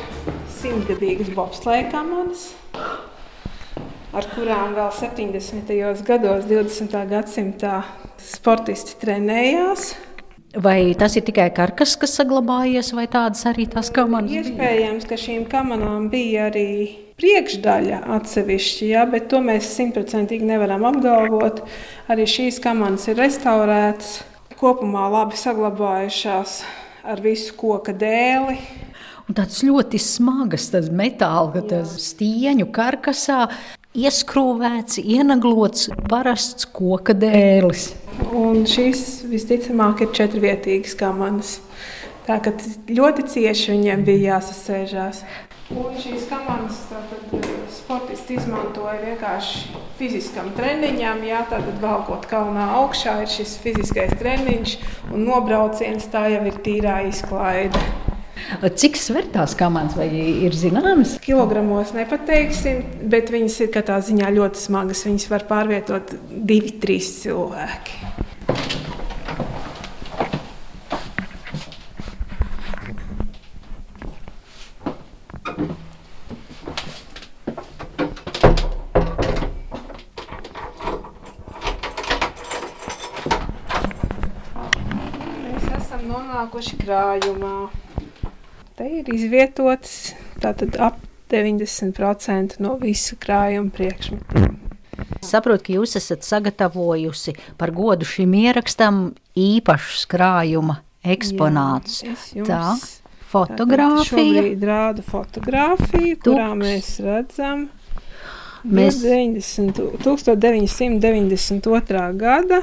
simtgadīgas 0.61 1.33
bobsleja 1.35 1.89
kamanas, 1.93 2.53
ar 4.15 4.27
kurām 4.31 4.75
vēl 4.77 4.91
70. 4.95 5.71
gados, 6.07 6.47
20. 6.47 6.97
gadsimtā 7.11 7.79
sportisti 8.23 8.99
trenējās. 9.01 9.95
Vai 10.63 10.95
tas 10.95 11.17
ir 11.19 11.25
tikai 11.27 11.49
karkas, 11.55 11.97
kas 11.99 12.15
saglabājies, 12.21 12.93
vai 12.95 13.09
tādas 13.11 13.43
arī 13.51 13.67
tās 13.71 13.91
kamanas? 13.95 14.31
Iespējams, 14.31 15.09
ka 15.11 15.19
šīm 15.19 15.49
kamanām 15.51 16.07
bija 16.13 16.47
arī 16.47 16.69
priekšdaļa 17.19 18.05
atsevišķi, 18.15 18.93
ja, 18.93 19.03
bet 19.11 19.27
to 19.33 19.43
mēs 19.43 19.73
simtprocentīgi 19.75 20.47
nevaram 20.47 20.87
apgalvot. 20.87 21.65
Arī 22.11 22.29
šīs 22.31 22.63
kamanas 22.63 23.09
ir 23.11 23.19
restaurētas, 23.19 24.21
kopumā 24.61 25.09
labi 25.11 25.43
saglabājušās 25.43 26.61
ar 27.11 27.23
visu 27.25 27.59
koka 27.59 27.95
dēli. 27.99 28.61
Un 29.25 29.35
tāds 29.35 29.63
ļoti 29.65 29.99
smags 29.99 30.69
tas 30.71 30.91
metāla, 30.93 31.65
tas 31.67 31.97
stieņu 32.13 32.69
karkasā 32.75 33.47
ieskrūvēts, 33.95 34.99
ienaglots 34.99 35.89
parasts 36.11 36.67
koka 36.75 37.15
dēlis. 37.15 37.93
Un 38.35 38.65
šīs 38.67 39.25
visticamāk 39.31 40.05
ir 40.05 40.13
četrvietīgas 40.17 40.97
kamanas. 40.99 41.57
Tā 42.25 42.39
kā 42.43 42.55
ļoti 42.89 43.27
cieši 43.35 43.75
viņiem 43.75 44.07
bija 44.07 44.35
jāsasēžās. 44.35 45.23
Un 45.75 45.95
šīs 46.01 46.27
kamanas 46.29 46.81
tātad, 46.91 47.47
sportisti 47.73 48.39
izmantoja 48.39 48.99
vienkārši 49.03 49.79
fiziskam 49.99 50.51
treniņam. 50.57 51.23
Jā, 51.25 51.45
tātad 51.51 51.79
valkot 51.83 52.27
kalnā 52.31 52.71
augšā 52.81 53.21
ir 53.25 53.31
šis 53.33 53.57
fiziskais 53.63 54.17
treniņš 54.21 54.79
un 55.13 55.29
nobrauciens 55.29 56.11
tā 56.13 56.27
jau 56.35 56.43
ir 56.51 56.59
tīrā 56.67 57.03
izklaide. 57.11 57.81
Cik 58.75 58.99
sver 59.01 59.29
tās 59.33 59.55
kamandas 59.59 59.97
vai 59.99 60.09
ir 60.47 60.57
zināmas? 60.57 61.17
Kilogramos 61.25 61.95
nepateiksim, 61.97 62.83
bet 63.13 63.33
viņas 63.33 63.61
ir 63.65 63.73
katrā 63.75 64.01
ziņā 64.05 64.33
ļoti 64.37 64.67
smagas. 64.67 65.07
Viņas 65.09 65.31
var 65.33 65.49
pārvietot 65.51 66.17
divi, 66.29 66.77
trīs 66.83 67.17
cilvēki. 67.25 68.03
nonākuši 86.45 86.77
krājumā. 86.83 87.84
Te 88.75 88.89
ir 88.91 89.07
izvietots 89.15 90.15
ap 90.43 90.99
90% 91.31 92.59
no 92.63 92.77
visa 92.81 93.17
krājuma 93.21 93.71
priekšmetiem. 93.75 94.57
Saprotu, 95.25 95.65
ka 95.67 95.73
jūs 95.79 95.97
esat 95.99 96.23
sagatavojusi 96.27 97.33
par 97.59 97.71
godu 97.75 98.05
šim 98.07 98.35
ierakstam 98.39 99.15
īpašus 99.39 100.07
krājuma 100.11 100.77
eksponātus. 101.05 102.03
Jā, 102.35 102.45
Tā, 102.47 102.77
fotografija. 103.33 104.43
Rādu 104.69 105.03
fotografiju, 105.07 106.17
kurā 106.23 106.49
Tuks. 106.53 106.61
mēs 106.61 107.01
redzam 107.05 107.69
mēs... 108.65 109.03
90, 109.03 109.81
1992. 110.05 112.19
gada 112.21 112.63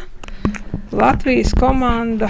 Latvijas 0.92 1.52
komanda 1.60 2.30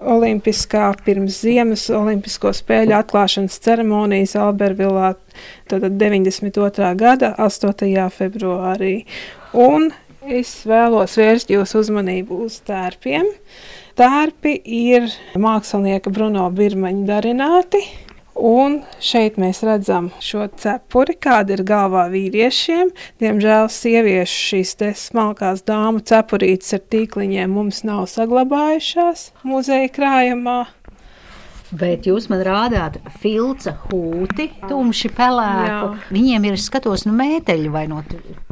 Olimpiskā 0.00 0.86
pirms 1.04 1.42
ziemas 1.44 1.82
Olimpisko 1.92 2.54
spēļu 2.56 2.94
atklāšanas 2.96 3.58
ceremonijas 3.60 4.32
Albervilā 4.40 5.10
tātad 5.68 5.98
92. 6.00 6.94
gada 6.96 7.34
8. 7.36 8.06
februārī. 8.14 8.94
Un 9.52 9.90
es 10.24 10.54
vēlos 10.68 11.18
vērst 11.20 11.52
jūsu 11.52 11.82
uzmanību 11.84 12.40
uz 12.46 12.56
tērpiem. 12.64 13.28
Tērpi 14.00 14.54
ir 14.64 15.10
mākslinieka 15.36 16.12
Bruno 16.14 16.46
Birmaņa 16.48 17.04
darināti. 17.10 17.84
Un 18.40 18.78
šeit 19.04 19.36
mēs 19.40 19.58
redzam 19.66 20.06
šo 20.24 20.46
cepuri, 20.56 21.12
kāda 21.20 21.52
ir 21.58 21.62
galvā 21.68 22.06
vīriešiem. 22.12 22.88
Diemžēl 23.20 23.68
sieviešu 23.68 24.38
šīs 24.46 24.74
smalkās 24.96 25.60
dāmu 25.68 26.00
cepurītes 26.00 26.72
ar 26.78 26.84
tīkliņiem 26.94 27.52
mums 27.52 27.82
nav 27.84 28.06
saglabājušās 28.08 29.26
muzeja 29.44 29.90
krājumā. 29.92 30.60
Bet 31.70 32.08
jūs 32.08 32.24
man 32.32 32.40
rādāt 32.42 32.96
filca 33.22 33.76
hūti, 33.84 34.48
tumši 34.66 35.12
pelēku. 35.14 35.92
Jā. 35.92 36.08
Viņiem 36.10 36.48
ir 36.48 36.56
skatos 36.58 37.04
no 37.06 37.12
mēteļa 37.14 37.70
vai 37.70 37.84
no 37.92 38.00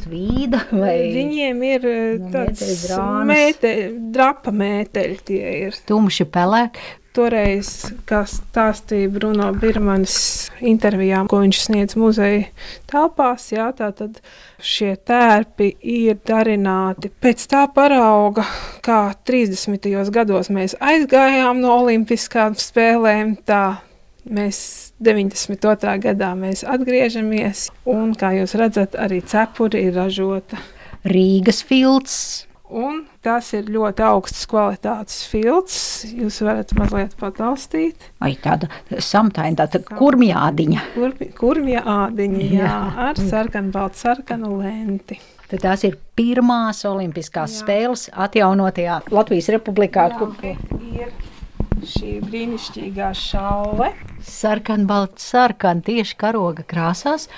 tvīda 0.04 0.61
vai 0.71 0.95
Viņiem 1.16 1.64
ir 1.73 1.88
No 1.88 2.30
tāds 2.37 2.62
mēteļa 2.62 2.78
drānas. 2.85 3.26
mēte, 3.33 3.73
drapa 4.14 4.54
mēteļi 4.54 5.18
tie 5.33 5.42
ir. 5.64 5.80
tumši 5.88 6.28
pelēki. 6.30 6.87
Toreiz, 7.19 7.69
kā 8.07 8.21
stāstīja 8.31 9.09
Bruno 9.11 9.49
Birmanis 9.59 10.53
intervijā, 10.63 11.25
ko 11.27 11.41
viņš 11.43 11.59
sniedz 11.65 11.97
muzeja 11.99 12.45
telpās, 12.87 13.49
jā, 13.51 13.65
tātad 13.75 14.21
šie 14.63 14.93
tērpi 15.03 15.73
ir 15.83 16.21
darināti 16.29 17.11
pēc 17.11 17.43
tā 17.51 17.65
parauga, 17.75 18.47
kā 18.87 19.01
30. 19.27 19.91
gados 20.15 20.53
mēs 20.55 20.77
aizgājām 20.79 21.59
no 21.65 21.75
Olimpiskām 21.81 22.55
spēlēm, 22.55 23.35
tā 23.43 23.81
mēs 24.23 24.93
92. 25.03 25.99
gadā 26.07 26.33
mēs 26.39 26.63
atgriežamies, 26.71 27.69
un, 27.91 28.15
kā 28.15 28.37
jūs 28.39 28.55
redzat, 28.63 28.95
arī 28.95 29.25
cepuri 29.27 29.89
ir 29.89 29.99
ražota. 29.99 30.63
Rīgas 31.09 31.65
filts. 31.67 32.48
Un 32.69 33.01
tas 33.25 33.47
ir 33.57 33.71
ļoti 33.73 34.05
augsts 34.05 34.45
kvalitātes 34.51 35.23
filts. 35.31 35.79
Jūs 36.05 36.43
varat 36.45 36.75
mazliet 36.77 37.15
pataustīt. 37.21 38.11
Vai 38.21 38.35
tāda 38.43 38.69
samtaina, 39.01 39.65
tāda 39.65 39.81
kurmjādiņa. 39.89 40.85
Kur, 40.97 41.17
kurmja 41.39 41.83
ādiņa, 41.89 42.45
jā, 42.45 42.69
Jā. 42.69 42.77
ar 43.09 43.23
sarkanu, 43.31 43.73
baltu 43.73 44.03
sarkanu 44.05 44.59
lenti. 44.61 45.17
Tad 45.49 45.65
tās 45.65 45.87
ir 45.89 45.97
pirmās 46.19 46.85
olimpiskās 46.85 47.57
jā. 47.57 47.63
spēles 47.63 48.09
atjaunotajā 48.13 49.01
Latvijas 49.17 49.49
republikā. 49.55 50.11
Jā, 50.13 50.19
kur 50.21 50.37
ir 50.45 51.15
šī 51.89 52.19
brīnišķīgā 52.27 53.13
šaule. 53.17 53.93
sarkan, 54.21 54.85
balts, 54.87 55.31
sarkan 55.33 55.81
tieši 55.87 56.17
karoga 56.21 56.66
krāsās, 56.69 57.29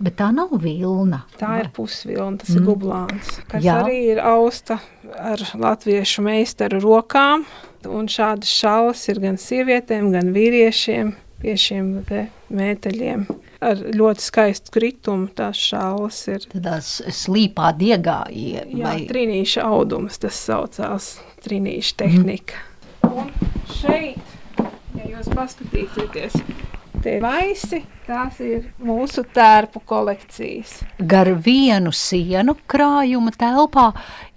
bet 0.00 0.16
tā 0.16 0.30
nav 0.34 0.52
vilna. 0.62 1.22
Tā 1.38 1.60
ir 1.60 1.68
pusvilna, 1.76 2.38
tas 2.42 2.54
ir 2.56 2.62
gublāns, 2.66 3.34
kas 3.50 3.62
Jā. 3.64 3.82
arī 3.84 3.98
ir 4.14 4.20
austa 4.24 4.80
ar 5.18 5.38
latviešu 5.54 6.22
meistaru 6.26 6.80
rokām. 6.84 7.44
Un 7.88 8.06
šādas 8.12 8.50
šalas 8.60 9.06
ir 9.08 9.20
gan 9.22 9.36
sievietēm, 9.40 10.10
gan 10.12 10.32
vīriešiem 10.34 11.14
pie 11.40 11.54
šiem 11.56 12.04
te 12.04 12.26
mēteļiem. 12.52 13.22
Ar 13.64 13.76
ļoti 13.76 14.20
skaistu 14.24 14.72
kritumu 14.72 15.28
tās 15.36 15.56
šalas 15.56 16.18
ir. 16.28 16.44
Tādās 16.52 16.90
slīpā 17.08 17.70
diegā. 17.76 18.26
ie- 18.30 18.64
Jā, 18.68 18.82
vai- 18.84 19.06
trīnīša 19.08 19.64
audums 19.64 20.18
tas 20.18 20.34
saucās, 20.34 21.18
trīnīša 21.44 21.94
tehnika. 21.96 22.54
Un 23.04 23.30
šeit, 23.72 24.18
ja 24.94 25.04
jūs 25.16 25.28
paskatīsieties, 25.32 26.36
tie 27.02 27.18
vaisi, 27.22 27.82
tās 28.10 28.40
ir 28.42 28.64
mūsu 28.82 29.22
tērpu 29.34 29.82
kolekcijas. 29.86 30.80
Gar 30.98 31.30
vienu 31.44 31.92
sienu 31.94 32.56
krājuma 32.70 33.30
telpā 33.38 33.90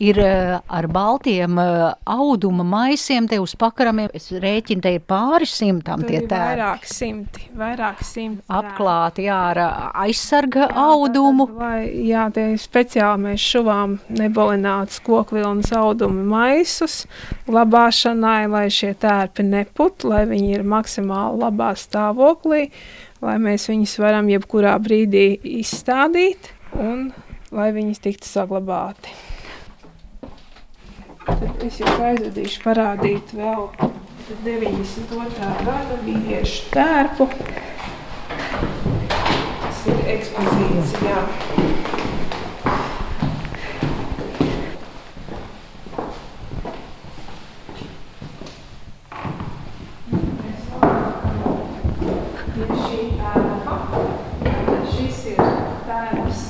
ir 0.03 0.19
eh, 0.21 0.53
ar 0.61 0.87
baltiem 0.93 1.57
eh, 1.61 1.83
auduma 2.05 2.65
maisiem, 2.67 3.27
te 3.29 3.39
uz 3.41 3.55
pakaramiem. 3.59 4.11
Es 4.13 4.29
rēķinu, 4.31 4.83
te 4.83 4.93
ir 4.97 5.05
pāri 5.09 5.47
simtam 5.49 6.03
Tur 6.03 6.11
tie 6.11 6.21
tērpi. 6.21 6.37
vairāk 6.37 6.85
simti, 6.89 7.47
vairāk 7.57 8.03
simti. 8.05 8.45
Apklāti 8.53 9.25
jā, 9.27 9.39
ar 9.53 9.61
aizsarga 10.05 10.69
audumu. 10.83 11.47
Tātad, 11.49 11.61
Vai, 11.63 11.87
jā, 12.05 12.27
tie 12.35 12.45
speciāli 12.59 13.25
mēs 13.27 13.47
šuvām 13.53 13.97
nebolinātus 14.13 14.99
kokvilnas 15.05 15.71
audumu 15.77 16.25
maisus 16.29 17.03
glabāšanai, 17.47 18.45
lai 18.51 18.67
šie 18.73 18.93
tērpi 18.99 19.45
neput, 19.47 20.05
lai 20.07 20.23
viņi 20.29 20.53
ir 20.59 20.63
maksimāli 20.67 21.41
labā 21.41 21.71
stāvoklī, 21.79 22.42
lai 22.49 23.37
mēs 23.41 23.69
viņus 23.71 23.97
varam 24.03 24.31
jebkurā 24.31 24.75
brīdī 24.83 25.27
izstādīt 25.61 26.51
un 26.75 27.11
lai 27.53 27.69
viņas 27.75 28.03
tiktu 28.03 28.27
saglabāti. 28.27 29.13
Tad 31.23 31.61
es 31.63 31.77
jau 31.79 31.91
aizvedīšu 32.03 32.63
parādīt 32.65 33.31
vēl 33.37 33.69
92. 34.43 35.47
gada 35.67 35.97
vīriešu 36.03 36.69
tērpu. 36.73 37.27
Tas 39.63 39.81
ir 39.91 40.01
ekspozīcijā. 40.13 41.23
Ir 52.53 52.73
šī 52.83 53.01
ēka. 53.31 53.77
Šis 54.93 55.23
ir 55.33 55.41
tērps 55.87 56.43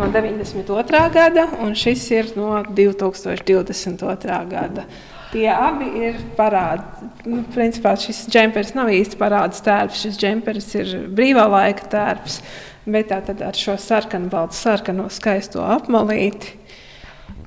no 0.00 0.03
92. 0.14 1.00
gada, 1.14 1.48
un 1.64 1.74
šis 1.78 2.04
ir 2.14 2.30
no 2.38 2.62
2022. 2.68 4.38
gada. 4.50 4.86
Tie 5.34 5.48
abi 5.50 5.88
ir 6.06 6.20
parādi. 6.38 7.08
Nu, 7.26 7.40
principā 7.54 7.96
šis 7.98 8.24
džempers 8.30 8.74
nav 8.76 8.92
īsti 8.94 9.18
parāds 9.18 9.62
tērps. 9.66 10.04
Šis 10.04 10.18
džempers 10.20 10.68
ir 10.78 10.92
brīvā 11.10 11.48
laika 11.50 11.88
tērps, 11.90 12.38
bet 12.86 13.10
tā 13.10 13.18
tad 13.26 13.42
ar 13.42 13.58
šo 13.58 13.74
sarkanu, 13.80 14.30
baltu 14.30 14.54
sarkano 14.60 15.08
skaisto 15.10 15.64
apmalīti. 15.66 16.54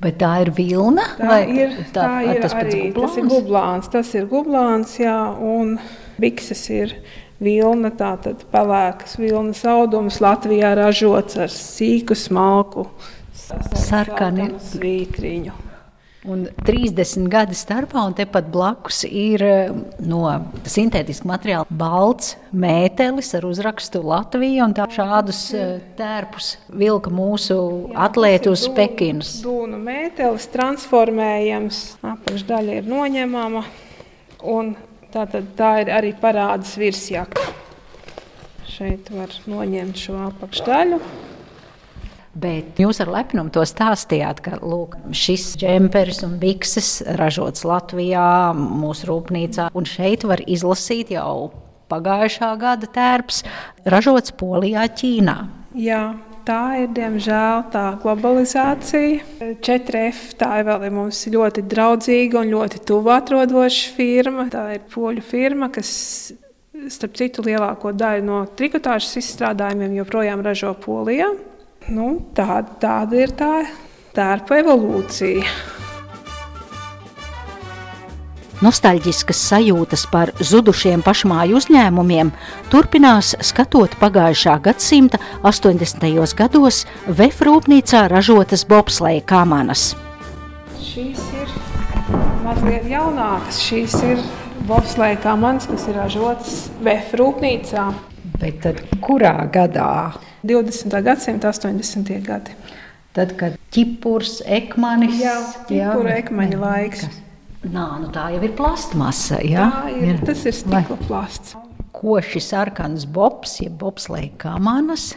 Bet 0.02 0.20
tā 0.20 0.34
ir 0.44 0.52
vilna? 0.54 1.06
Tā 1.18 1.30
vai 1.32 1.40
ir, 1.56 1.72
tā, 1.94 2.04
tā 2.04 2.34
ir 2.34 2.42
tas 2.44 2.52
pats 2.54 2.68
arī 2.68 2.82
tas 2.92 3.16
ir 3.16 3.24
gublāns? 3.24 3.32
gublāns. 3.32 3.88
Tas 3.96 4.12
ir 4.14 4.28
gublāns, 4.30 4.92
jā, 5.00 5.16
un 5.42 5.72
bikses 6.20 6.62
ir 6.70 6.94
vilna, 7.42 7.90
tātad 7.94 8.42
pelēkas 8.52 9.18
vilnas 9.20 9.62
audums 9.68 10.20
Latvijā 10.24 10.74
ražots 10.78 11.38
ar 11.38 11.52
sīku 11.52 12.16
smalku 12.18 12.88
Sarkani. 13.78 14.52
svītriņu. 14.72 15.64
Un 16.28 16.42
30 16.66 17.28
gadi 17.30 17.54
starpā, 17.56 18.02
un 18.04 18.12
tepat 18.12 18.48
blakus 18.52 19.04
ir 19.06 19.42
eh, 19.46 19.68
no 20.02 20.24
sintētiska 20.68 21.28
materiāla 21.30 21.64
balts 21.70 22.34
mētelis 22.50 23.30
ar 23.38 23.46
uzrakstu 23.48 24.02
Latvija. 24.04 24.66
Šādus 24.92 25.44
eh, 25.56 25.78
tērpus 25.96 26.56
vilka 26.74 27.12
mūsu 27.14 27.56
atlēti 27.94 28.50
uz 28.50 28.66
Pekinas. 28.76 29.38
Dūnu 29.46 29.78
mētelis 29.78 30.50
transformējams, 30.52 31.80
apakšdaļa 32.10 32.80
ir 32.82 32.90
noņemama, 32.90 33.64
un 34.58 34.74
tā, 35.14 35.24
tad, 35.30 35.48
tā 35.58 35.72
ir 35.82 35.92
arī 35.94 36.12
parādas 36.18 36.74
virsjaka. 36.80 37.48
Šeit 38.68 39.10
var 39.14 39.32
noņemt 39.48 39.98
šo 39.98 40.18
apakšdaļu. 40.28 41.00
Bet 42.38 42.78
jūs 42.78 43.00
ar 43.02 43.10
lepnumu 43.10 43.50
to 43.50 43.64
stāstījāt, 43.66 44.42
ka 44.44 44.58
lūk, 44.62 44.94
šis 45.16 45.56
džempers 45.58 46.20
un 46.26 46.36
bikses 46.38 47.00
ražots 47.18 47.64
Latvijā, 47.66 48.52
mūsu 48.54 49.08
rūpnīcā, 49.08 49.70
un 49.74 49.88
šeit 49.88 50.26
var 50.28 50.44
izlasīt 50.46 51.10
jau 51.16 51.50
pagājušā 51.90 52.52
gada 52.60 52.90
tērps, 52.94 53.42
ražots 53.88 54.36
Polijā, 54.38 54.84
Ķīnā. 55.00 55.38
Jā, 55.78 56.02
tā 56.48 56.62
ir 56.82 56.90
diemžēl 56.96 57.66
tā 57.72 57.84
globalizācija. 58.02 59.20
4F 59.64 60.34
tā 60.40 60.50
ir 60.60 60.68
vēl 60.68 60.88
mums 60.94 61.20
ļoti 61.28 61.64
draudzīga 61.68 62.42
un 62.42 62.52
ļoti 62.54 62.82
tuvu 62.88 63.12
atrodoša 63.14 63.94
firma. 63.96 64.48
Tā 64.52 64.64
ir 64.78 64.84
poļu 64.92 65.24
firma, 65.24 65.70
kas 65.72 65.90
starp 66.88 67.18
citu 67.18 67.44
lielāko 67.46 67.92
daļu 67.96 68.24
no 68.26 68.42
trikotāžas 68.58 69.18
izstrādājumiem 69.20 69.98
joprojām 70.00 70.44
ražo 70.46 70.72
Polijā. 70.84 71.32
Nu, 71.88 72.12
tāda, 72.36 72.78
tāda 72.82 73.20
ir 73.24 73.34
tā 73.36 73.52
tērpa 74.16 74.62
evolūcija. 74.62 75.77
Nostalģiskas 78.58 79.38
sajūtas 79.52 80.02
par 80.10 80.32
zudušiem 80.42 81.04
pašmāju 81.06 81.60
uzņēmumiem 81.60 82.32
turpinās 82.72 83.36
skatot 83.46 83.92
pagājušā 84.00 84.56
gadsimta 84.64 85.20
80. 85.46 86.34
gados 86.34 86.80
VF 87.06 87.44
rūpnīcā 87.46 88.00
ražotas 88.10 88.64
bobsleja 88.66 89.22
kamanas. 89.30 89.92
Šīs 90.82 91.22
ir 91.38 91.52
mazliet 92.42 92.88
jaunākas. 92.90 93.60
Šīs 93.62 93.94
ir 94.08 94.24
bobsleja 94.66 95.20
kamanas, 95.22 95.70
kas 95.70 95.86
ir 95.86 96.00
ražotas 96.00 96.58
VF 96.82 97.14
rūpnīcā. 97.22 97.86
Bet 98.42 98.58
tad 98.66 98.82
kurā 99.06 99.36
gadā? 99.54 100.18
20. 100.42 100.98
gadsimta 101.06 101.54
80. 101.54 102.10
gadi. 102.26 102.58
Tad, 103.14 103.38
kad 103.38 103.54
ķipurs, 103.70 104.40
ekmanis. 104.42 105.14
Jā, 105.22 105.38
ķipura 105.70 106.18
ekmaņa 106.24 106.62
laiks. 106.66 107.06
Kas? 107.06 107.24
Nā, 107.66 107.86
nu 107.98 108.10
tā 108.14 108.28
jau 108.36 108.42
ir 108.46 108.52
plastmasa. 108.58 109.40
Jā, 109.42 109.66
tā 109.74 109.94
ir, 109.96 110.12
jā. 110.12 110.18
tas 110.28 110.44
ir 110.46 110.54
stikla 110.54 110.98
plasts. 111.08 111.56
Koši 111.98 112.42
sarkans 112.44 113.08
bobs, 113.10 113.56
jeb 113.64 113.74
bobslēga 113.80 114.36
kamanas. 114.44 115.16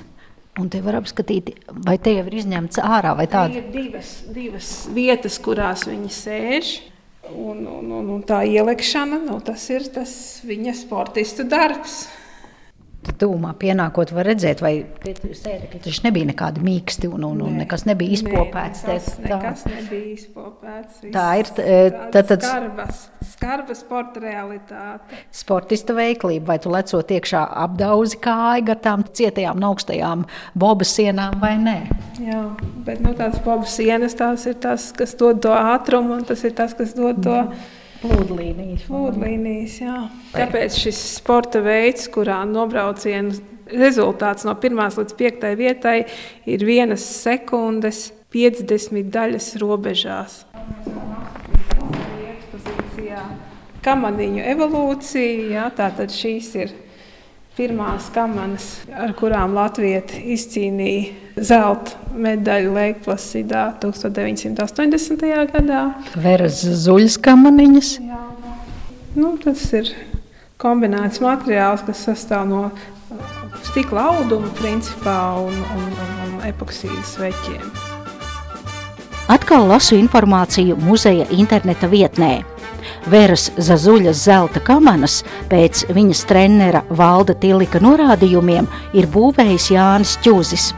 Un 0.60 0.67
te 0.71 0.82
var 0.84 0.97
apskatīt, 0.99 1.54
vai 1.86 1.95
te 2.01 2.15
jau 2.15 2.25
ir 2.27 2.39
izņemts 2.41 2.82
ārā 2.84 3.13
vai 3.15 3.27
tāda. 3.32 3.62
Ir 3.62 3.69
divas, 3.71 4.10
divas 4.34 4.71
vietas, 4.91 5.38
kurās 5.43 5.86
viņi 5.88 6.10
sēž. 6.12 6.71
Un, 7.32 7.62
un, 7.69 7.86
un, 7.93 8.10
un 8.17 8.23
tā 8.27 8.41
ielikšana, 8.49 9.21
nu, 9.23 9.38
tas 9.45 9.63
ir 9.71 9.86
tas 9.93 10.12
viņa 10.43 10.73
sportistu 10.82 11.45
darbs. 11.47 12.01
Tad 13.02 13.16
tūmā 13.18 13.56
pienākot, 13.58 14.12
var 14.14 14.28
redzēt, 14.30 14.60
vai 14.62 14.84
sēdekļi 15.02 15.80
taču 15.82 16.04
nebija 16.06 16.28
nekādi 16.30 16.62
mīksti 16.62 17.10
un, 17.10 17.24
un, 17.26 17.40
un 17.48 17.56
nekas 17.58 17.88
nebija 17.90 18.14
izpopēts. 18.14 18.84
Nē, 18.86 18.98
nekas, 18.98 19.16
nekas 19.24 19.64
nebija 19.72 20.12
izpopēts. 20.14 21.00
Viss 21.02 21.16
tā 21.16 21.26
ir 21.42 21.50
tad, 22.14 22.30
tad, 22.30 22.46
skarbas, 22.46 23.02
skarba 23.32 23.78
sporta 23.80 24.22
realitāte. 24.22 25.24
Sportista 25.34 25.98
veiklība, 25.98 26.52
vai 26.52 26.60
tu 26.62 26.70
lecot 26.76 27.16
iekšā 27.18 27.42
apdauzi 27.64 28.22
kāju 28.22 28.70
gar 28.70 28.82
tām 28.86 29.08
cietajām 29.10 29.66
augstajām 29.72 30.30
boba 30.54 30.86
sienām 30.86 31.42
vai 31.42 31.56
nē? 31.58 31.78
Jā, 32.22 32.46
bet 32.86 33.02
nu, 33.02 33.18
tās 33.18 33.42
boba 33.42 33.66
sienas 33.66 34.14
tās 34.20 34.46
ir 34.46 34.62
tas, 34.62 34.92
kas 34.94 35.18
dod 35.18 35.42
to 35.42 35.58
ātrumu 35.58 36.20
un 36.20 36.28
tas 36.30 36.46
ir 36.46 36.54
tas, 36.54 36.78
kas 36.78 36.94
dod 36.94 37.26
to. 37.26 37.44
Mm. 37.50 37.80
Plūdlīnijas. 38.02 38.88
Plūdlīnijas, 38.90 39.78
jā. 39.84 39.98
Kāpēc 40.34 40.78
šis 40.84 41.00
sporta 41.20 41.62
veids, 41.62 42.08
kurā 42.10 42.40
nobraucienu 42.50 43.36
rezultāts 43.72 44.46
no 44.48 44.56
1 44.58 44.98
līdz 44.98 45.18
5 45.20 45.52
vietai 45.60 45.98
ir 46.50 46.66
1 46.66 46.98
sekundes 47.00 48.10
50 48.34 49.12
daļas 49.14 49.52
robežās? 49.62 50.42
Kamaniņu 53.82 54.44
evolūcija, 54.46 55.46
jā, 55.56 55.64
tātad 55.78 56.14
šīs 56.14 56.50
ir 56.58 56.74
pirmās 57.62 58.08
kamanas, 58.13 58.67
ar 58.89 59.12
kurām 59.17 59.54
Latvija 59.54 60.02
izcīnīja 60.34 61.43
zelta 61.45 62.15
medaļu 62.17 62.74
Leikplasidā 62.74 63.67
1980. 63.84 65.28
gadā. 65.52 65.82
Veras 66.24 66.63
zuļas 66.86 67.19
kamaniņas. 67.21 67.91
Jā. 68.02 68.24
Nu, 69.13 69.36
tas 69.43 69.62
ir 69.78 69.91
kombinēts 70.62 71.21
materiāls, 71.21 71.86
kas 71.86 72.02
sastāv 72.08 72.47
no 72.50 72.63
stikla 73.69 74.08
auduma 74.15 74.50
principā 74.58 75.17
un, 75.43 75.54
un, 75.54 75.88
un, 75.91 76.13
un 76.26 76.45
epoksīdas 76.50 77.17
veķiem. 77.21 77.67
Atkal 79.32 79.69
lasu 79.69 80.00
informāciju 80.00 80.80
muzeja 80.82 81.30
interneta 81.38 81.88
vietnē. 81.91 82.39
Veras 83.10 83.48
Zazuļas 83.58 84.20
zelta 84.28 84.62
kamanas 84.62 85.22
pēc 85.50 85.88
viņas 85.90 86.22
trenera 86.30 86.84
Valda 86.90 87.34
Tilika 87.34 87.82
norādījumiem 87.82 88.68
ir 88.94 89.08
būvējis 89.10 89.72
Jānis 89.74 90.18
Čūzis. 90.22 90.70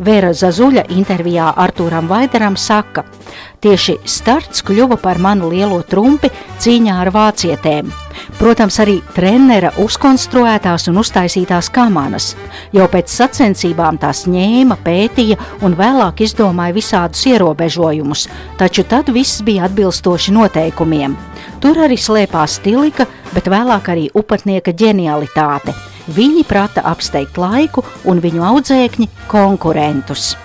Vera 0.00 0.32
Zazuļa 0.32 0.86
intervijā 0.96 1.50
Artūram 1.52 2.08
Vaidaram 2.08 2.56
saka, 2.56 3.04
tieši 3.60 3.98
starts 4.08 4.64
kļuva 4.64 4.96
par 5.02 5.20
manu 5.20 5.50
lielo 5.52 5.82
trumpi 5.84 6.30
cīņā 6.64 6.96
ar 7.04 7.12
vācietēm. 7.12 7.92
Protams, 8.38 8.78
arī 8.80 8.96
trenera 9.14 9.70
uzkonstruētās 9.80 10.88
un 10.90 11.00
uztaisītās 11.02 11.68
kamanas. 11.72 12.30
Jau 12.72 12.88
pēc 12.92 13.12
sacensībām 13.12 14.00
tās 14.00 14.24
ņēma, 14.30 14.78
pētīja 14.84 15.36
un 15.66 15.76
vēlāk 15.76 16.24
izdomāja 16.24 16.76
visādus 16.76 17.26
ierobežojumus, 17.28 18.26
taču 18.60 18.84
tad 18.88 19.12
viss 19.12 19.44
bija 19.44 19.68
atbilstoši 19.68 20.36
noteikumiem. 20.36 21.16
Tur 21.66 21.80
arī 21.82 21.96
slēpās 21.98 22.60
stilika, 22.60 23.08
bet 23.34 23.48
vēlāk 23.50 23.88
arī 23.90 24.04
upatnieka 24.14 24.70
ģenialitāte. 24.70 25.72
Viņi 26.14 26.44
prata 26.46 26.84
apsteigt 26.86 27.40
laiku 27.42 27.82
un 28.06 28.20
viņu 28.22 28.44
audzēkņi 28.46 29.08
konkurentus. 29.26 30.36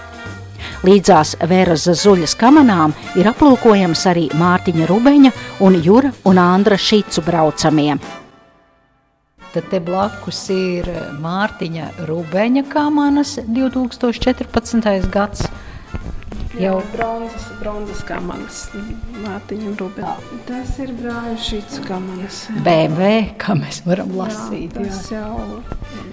Līdzās 0.82 1.36
Vēras 1.46 1.86
Zuļas 2.02 2.34
kamanām 2.42 2.96
ir 3.22 3.30
aplūkojams 3.30 4.02
arī 4.10 4.26
Mārtiņa 4.34 4.90
Rubeņa 4.90 5.32
un 5.62 5.78
Jura 5.86 6.10
un 6.26 6.42
Andra 6.42 6.82
Šicu 6.82 7.22
braucamie. 7.28 8.00
Tad 9.54 9.70
te 9.70 9.78
blakus 9.78 10.48
ir 10.50 10.90
Mārtiņa 11.22 11.92
Rubeņa 12.10 12.66
kamanas 12.74 13.38
2014. 13.46 15.06
gads. 15.14 15.46
Jau 16.60 16.82
bronzas, 16.92 17.46
bronzas 17.62 18.02
kamanas, 18.04 18.66
Mārtiņam 19.24 19.78
Rubēnam. 19.80 20.42
Tas 20.50 20.74
ir 20.84 20.92
brāļu 20.98 21.38
šīs 21.40 21.78
kamanas. 21.86 22.42
BMW, 22.66 23.32
kā 23.40 23.56
mēs 23.56 23.80
varam 23.86 24.12
lasīt. 24.20 24.76
Jā, 24.76 24.90
tas 24.90 25.08
jā. 25.14 25.22
jau, 25.24 25.62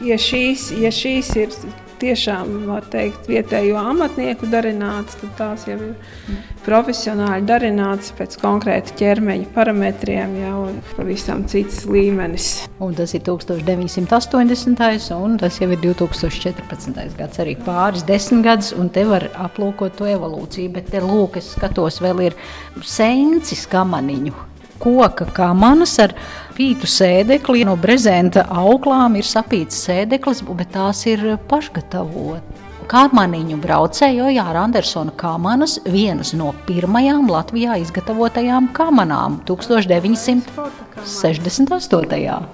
ja 0.06 0.18
šīs, 0.28 0.68
ja 0.78 0.94
šīs 0.94 1.32
ir 1.42 1.58
tiešām 2.00 2.52
var 2.68 2.86
teikt, 2.92 3.28
vietējo 3.30 3.78
amatnieku 3.80 4.48
darināts, 4.50 5.18
tad 5.20 5.34
tās 5.38 5.66
jau 5.68 5.76
ir 5.76 6.38
profesionāli 6.66 7.46
darināts 7.48 8.12
pēc 8.18 8.36
konkrēta 8.42 8.94
ķermeņa 8.98 9.50
parametriem, 9.54 10.34
jau 10.42 10.64
pavisam 10.96 11.44
cits 11.50 11.84
līmenis. 11.88 12.50
Un 12.84 12.94
tas 12.98 13.14
ir 13.16 13.24
1980. 13.26 15.14
un 15.18 15.38
tas 15.40 15.60
jau 15.60 15.70
ir 15.70 15.80
2014. 15.84 17.16
gads, 17.18 17.42
arī 17.44 17.56
pāris 17.66 18.06
desmit 18.08 18.44
gadus, 18.46 18.74
un 18.76 18.92
te 18.92 19.06
var 19.08 19.30
aplūkot 19.48 19.98
to 19.98 20.08
evolūciju, 20.10 20.74
bet 20.76 20.92
te 20.94 21.02
lūk, 21.04 21.40
es 21.42 21.54
skatos, 21.56 22.02
vēl 22.04 22.28
ir 22.30 22.38
sencis 22.86 23.66
kamaniņu 23.70 24.47
koka 24.82 25.26
kamanas 25.36 25.94
ar 26.02 26.10
pītu 26.56 26.86
sēdekli. 26.90 27.64
No 27.68 27.74
brezenta 27.80 28.40
auklām 28.48 29.16
ir 29.18 29.26
sapīts 29.26 29.76
sēdeklis, 29.88 30.40
bet 30.48 30.68
tās 30.76 30.98
ir 31.10 31.20
pašgatavotas. 31.50 32.66
Kāmaniņu 32.88 33.58
braucēju 33.60 34.30
Jāra 34.32 34.62
Andersona 34.64 35.12
kamanas, 35.20 35.76
vienas 35.84 36.32
no 36.32 36.56
pirmajām 36.64 37.28
Latvijā 37.28 37.76
izgatavotajām 37.82 38.72
kamanām 38.72 39.44
1968. 39.50 42.48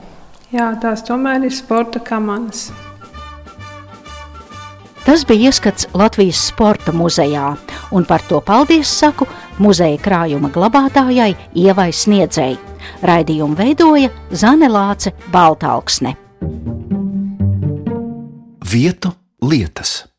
Jā, 0.54 0.68
tās 0.82 1.02
tomēr 1.06 1.46
ir 1.46 1.54
sporta 1.54 2.02
kamanas. 2.02 2.74
Tas 5.04 5.20
bija 5.28 5.52
ieskats 5.52 5.84
Latvijas 5.92 6.40
Sporta 6.48 6.88
muzejā, 6.96 7.50
un 7.92 8.06
par 8.08 8.22
to 8.24 8.38
paldies 8.40 8.88
saku 8.88 9.26
muzeja 9.58 9.98
krājuma 10.02 10.50
glabātājai 10.54 11.34
Ievai 11.54 11.90
Sniedzēji. 11.92 12.58
Raidījumu 13.02 13.56
veidoja 13.58 14.10
Zane 14.32 14.68
Lāce 14.68 15.14
Baltalksne. 15.32 16.16
Vietu 18.72 19.12
lietas. 19.42 20.13